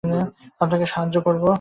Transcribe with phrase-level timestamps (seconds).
[0.61, 1.49] আপনাকে সাহায্য করবো?